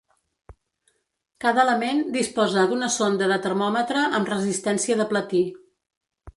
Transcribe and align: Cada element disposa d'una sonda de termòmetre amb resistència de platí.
Cada 1.45 1.61
element 1.65 2.01
disposa 2.15 2.65
d'una 2.73 2.91
sonda 2.97 3.29
de 3.35 3.39
termòmetre 3.47 4.09
amb 4.21 4.35
resistència 4.35 5.01
de 5.03 5.11
platí. 5.15 5.47